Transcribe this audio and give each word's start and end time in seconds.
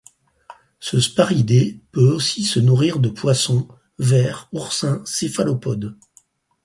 Ce 0.79 0.99
sparidé 0.99 1.79
peut 1.91 2.09
aussi 2.11 2.43
se 2.43 2.59
nourrir 2.59 2.97
de 2.97 3.09
poissons, 3.09 3.67
vers, 3.99 4.49
oursins, 4.51 5.03
céphalopodes... 5.05 5.95